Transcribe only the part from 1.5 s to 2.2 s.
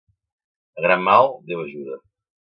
Déu ajuda.